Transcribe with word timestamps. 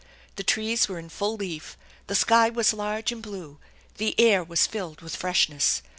The 0.35 0.41
trees 0.43 0.87
were 0.89 0.97
in 0.97 1.09
full 1.09 1.35
leaf; 1.35 1.77
the 2.07 2.15
sky 2.15 2.49
was 2.49 2.73
large 2.73 3.11
and 3.11 3.21
blue; 3.21 3.59
the 3.97 4.19
air 4.19 4.43
was 4.43 4.65
filled 4.65 5.01
with 5.01 5.15
freshness. 5.15 5.83